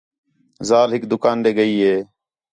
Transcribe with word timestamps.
ذال 0.67 0.89
ہِک 0.95 1.03
دُکان 1.11 1.37
ݙے 1.43 1.51
ڳئی 1.57 1.75
ہِے 1.85 1.95